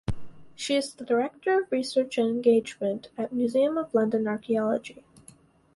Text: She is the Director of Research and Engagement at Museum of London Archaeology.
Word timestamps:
She 0.55 0.73
is 0.75 0.95
the 0.95 1.05
Director 1.05 1.61
of 1.61 1.71
Research 1.71 2.17
and 2.17 2.27
Engagement 2.27 3.09
at 3.19 3.31
Museum 3.31 3.77
of 3.77 3.93
London 3.93 4.25
Archaeology. 4.27 5.03